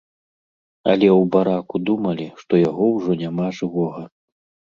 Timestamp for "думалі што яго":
1.89-2.83